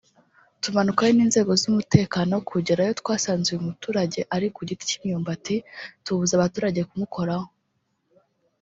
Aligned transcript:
tumanukayo 0.63 1.11
n’inzego 1.15 1.51
z’umutekano 1.61 2.33
kugerayo 2.49 2.91
twasanze 3.01 3.47
uyu 3.49 3.65
muturage 3.67 4.19
ari 4.35 4.47
ku 4.55 4.61
giti 4.67 4.83
cy’imyumbati 4.89 5.55
tubuza 6.03 6.33
abaturage 6.35 6.81
kumukoraho 6.89 7.47